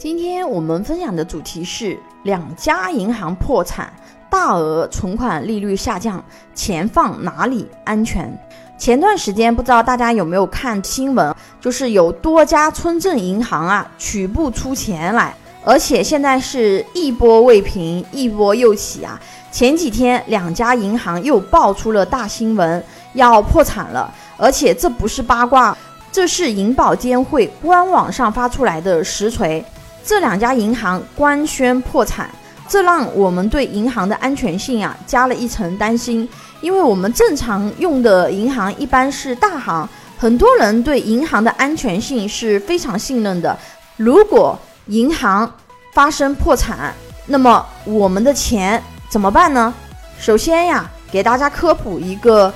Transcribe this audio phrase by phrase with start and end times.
[0.00, 3.92] 今天我们分享的主题是两家银行破产，
[4.30, 8.32] 大额存款利率下降，钱放哪里安全？
[8.78, 19.20] 前段时间不知道大家有没有看新闻，就是有多家村镇银行啊取不出钱来，而且现在是一波未平，一波又起啊。
[19.52, 22.82] 前几天两家银行又爆出了大新闻，
[23.12, 25.76] 要破产了，而且这不是八卦，
[26.10, 29.62] 这是银保监会官网上发出来的实锤。
[30.04, 32.30] 这两家银行官宣破产，
[32.68, 36.28] 这让我们对银行的安全性啊加了一层担心。
[36.60, 39.88] 因为我们正常用的银行一般是大行，
[40.18, 43.56] 很多人对银行的安全性是非常信任的。
[43.96, 45.50] 如果银行
[45.92, 46.94] 发生破产，
[47.26, 49.72] 那么我们的钱怎么办呢？
[50.18, 52.52] 首先呀，给大家科普一个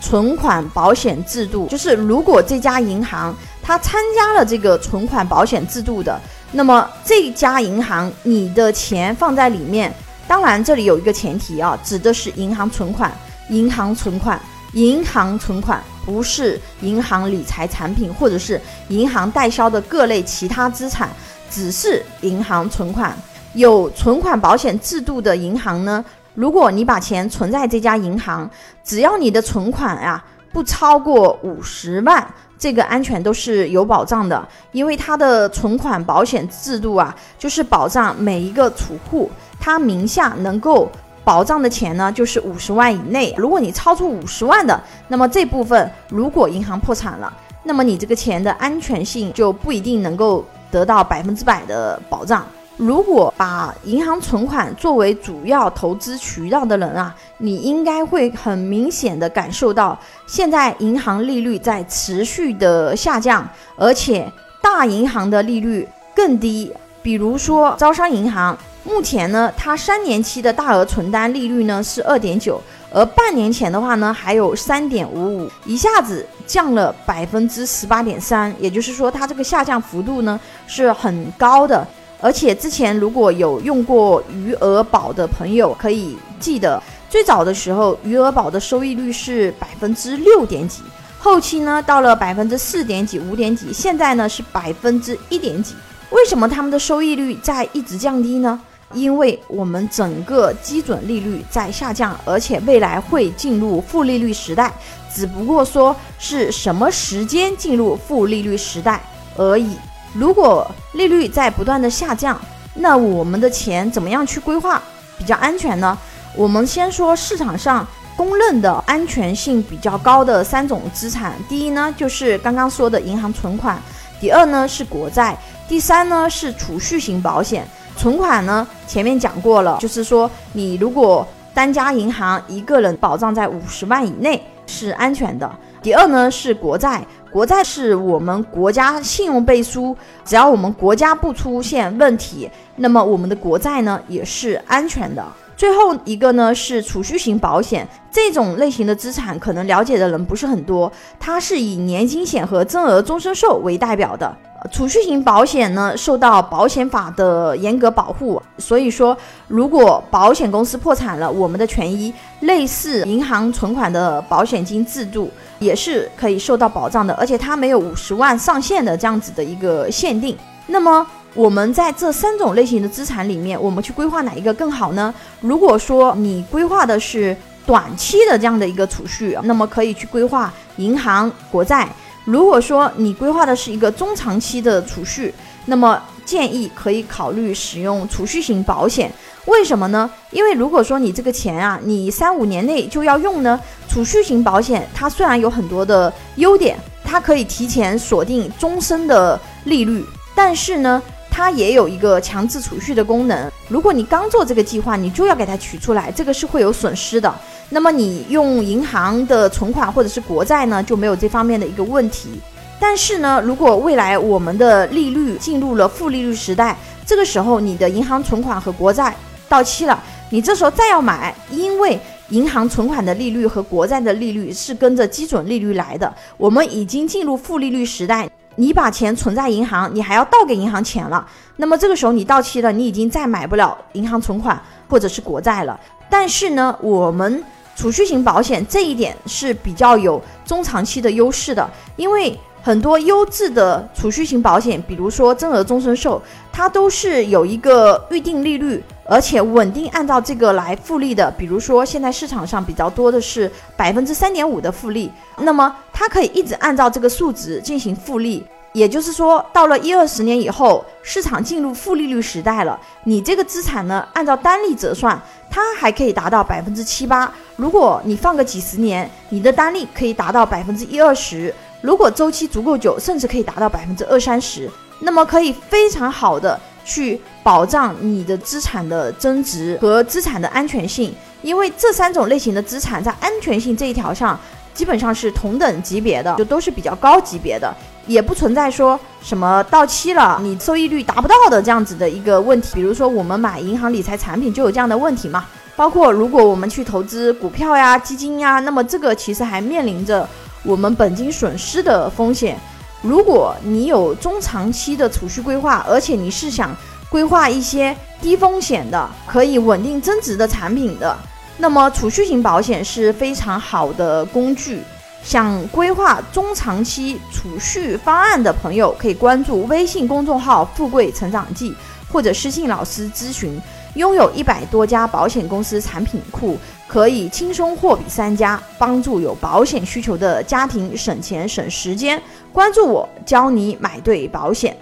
[0.00, 6.20] 存款保险制度，就是如果这家银行它参加了这个存款保险制度的。
[6.52, 9.92] 那么这家银行，你的钱放在里面，
[10.26, 13.12] 当然这里有一个前提啊，指的是银行存款，
[13.50, 14.40] 银行存款，
[14.72, 21.10] 银行存款不是银行理财产品或者是银行代销的各类其他资产，
[21.50, 23.16] 只是银行存款。
[23.54, 28.48] 有存款保险制度的银行呢，如果你把钱存在这家银行，
[28.84, 30.24] 只要你的存款啊
[30.56, 32.26] 不超过五十万。
[32.58, 40.90] 这个安全都是有保障的，因为它的存款保险制度啊，就是保障每一个储户他名下能够
[41.22, 43.34] 保障的钱呢，就是五十万以内。
[43.36, 47.30] 如果你超出五十万的，那么这部分如果银行破产了，
[47.64, 52.42] 那么你这个钱的安全性就不一定能够得到百分之百的保障。
[52.76, 64.30] 如果把银行存款作为主要投资渠道的人啊，你应该会很明显的感受到，现在银行利率在持续的下降，而且
[64.60, 66.70] 大银行的利率更低。
[67.02, 72.60] 比如说招商银行，目前呢，它三年期的大额存单利率呢是二点九，
[72.92, 81.86] 而半年前的话呢还有三点五五，一下子降了百分之十八点三，也就是说它这个下降幅度呢是很高的。
[82.20, 90.82] 而且之前如果有用过余额宝的朋友，可以记得最早的时候，余额宝的收益率是百分之六点几，
[91.18, 95.74] 后期呢到了百分之四点几、五点几，现在呢是百分之一点几。
[96.10, 98.60] 为什么他们的收益率在一直降低呢？
[98.94, 104.72] 因为我们整个基准利率在下降，而且未来会进入负利率时代，
[105.12, 109.02] 只不过说是什么时间进入负利率时代
[109.36, 109.76] 而已。
[110.18, 112.40] 如果利率在不断的下降，
[112.74, 114.82] 那我们的钱怎么样去规划
[115.18, 115.96] 比较安全呢？
[116.34, 123.78] 我们先说市场上公认的安全性比较高的三种资产，第一呢就是刚刚说的银行存款，
[124.18, 125.36] 第二呢是国债，
[125.68, 127.68] 第三呢是储蓄型保险。
[127.98, 135.50] 存款呢前面讲过了，就是说你如果单家银行一个人保障在五十万以内是安全的。
[135.82, 137.04] 第二呢是国债。
[137.36, 145.22] 国债是我们国家信用背书，只要我们国家不出现问题，那么我们的国债呢也是安全的。
[145.54, 154.34] 最后一个呢是储蓄型保险，这种类型的资产可能了解的人不是很多，它是以年金险和增额终身寿为代表的。
[154.70, 159.16] 储蓄型保险呢，受到保险法的严格保护，所以说，
[159.48, 170.36] 如果保险公司破产了，我们的权益类似银行存款的保险金制度也是可以受到保障的，而且它没有五十万上限的这样子的一个限定。
[170.66, 175.14] 那么，我们在这三种类型的资产里面，我们去规划哪一个更好呢？
[175.40, 181.88] 如果说你规划的是短期的这样的一个储蓄，那么可以去规划银行、国债。
[182.26, 185.32] 如果说你规划的是一个中长期的储蓄，
[185.66, 189.10] 那么建议可以考虑使用储蓄型保险。
[189.46, 190.10] 为什么呢？
[190.32, 200.04] 因为如果说你这个钱啊，你三五年内就要用呢，储蓄型保险它虽然有很多的优点，它可以提前锁定终身的利率，
[200.34, 201.00] 但是呢。
[201.36, 203.52] 它也有一个强制储蓄的功能。
[203.68, 207.30] 如果你刚做这个计划，你就要给它取出来，这个是会有损失的。
[207.68, 212.40] 那么你用银行的存款或者是国债呢，就没有这方面的一个问题。
[212.80, 216.74] 但是呢，如果未来我们的利率进入了负利率时代，
[217.04, 219.14] 这个时候你的银行存款和国债
[219.46, 222.00] 到期了，你这时候再要买，因为
[222.30, 228.26] 银行存款的利率和国债的利率是跟着基准利率来的，我们已经进入负利率时代。
[228.56, 231.26] 你把钱存在银行，你还要倒给银行钱了，
[231.56, 235.78] 那么这个时候你到期了，你已经再买不了银行存款或者是国债了。
[236.10, 237.42] 但是呢，我们
[237.74, 246.20] 储蓄型保险这一点是比较有中长期的优势的，因为很多优质的储蓄型保险，比如说增额终身寿，
[246.52, 251.32] 它都是有一个预定利率，而且稳定按照这个来复利的。
[251.38, 258.44] 比如说现在市场上比较多的是百分之三点五的复利，那么它可以一直按照这个数值进行复利。
[258.72, 265.18] 也就是说，到了一二十年以后，市场进入负利率时代了，你这个资产呢，按照单利折算，
[265.48, 267.32] 它还可以达到百分之七八。
[267.56, 271.54] 如果你放个几十年，你的单利可以达到百分之一二十。
[271.80, 274.70] 如果周期足够久，甚至可以达到百分之二三十，
[275.00, 281.14] 那么可以非常好的去保障你的资产的增值和资产的安全性。
[281.42, 284.36] 因为这三种类型的资产在安全性这一条上，
[284.74, 287.72] 基本上是同等级别的，就都是比较高级别的，
[288.08, 292.70] 也不存在说什么到期了你收益率达不到的这样子的一个问题。
[292.74, 295.46] 比如说我们买银行理财产品就有这样的问题嘛。
[295.76, 300.28] 包括如果我们去投资股票呀、基金呀，那么这个其实还面临着。
[300.64, 302.58] 我们本金损失的风险，
[303.00, 306.74] 如果你有中长期的储蓄规划，而且你是想
[307.08, 311.16] 规划一些低风险的、可以稳定增值的产品的，
[311.58, 314.80] 那么储蓄型保险是非常好的工具。
[315.22, 321.74] 想规划中长期储蓄方案的朋友，可以关注微信公众号“富贵成长记”
[322.12, 323.60] 或者私信老师咨询。
[323.94, 332.22] 拥有一百多家保险公司产品库，可以轻松货比三家，帮助有保险需求的家庭省钱省时间。
[332.52, 334.76] 关注我，教你买对保险。